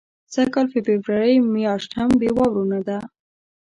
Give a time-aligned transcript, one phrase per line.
[0.33, 2.97] سږ کال فبرورۍ میاشت هم بې واورو نه ده.